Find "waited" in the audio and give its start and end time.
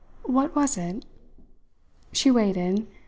2.31-2.87